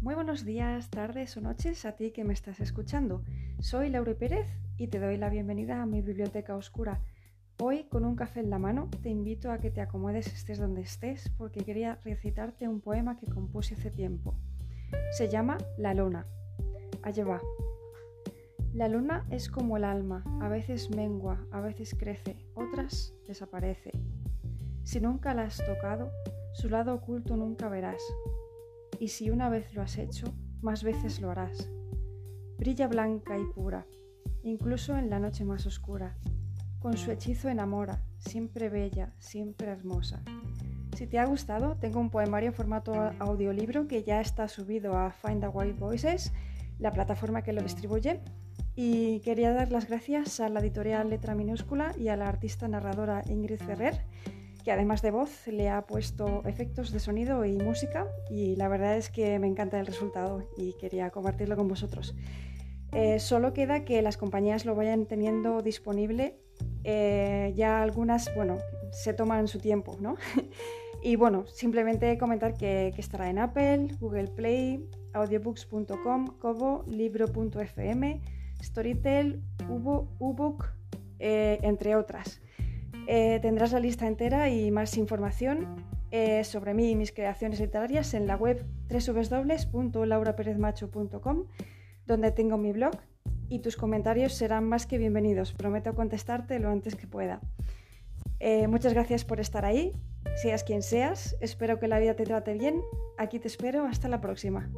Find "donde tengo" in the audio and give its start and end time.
92.06-92.58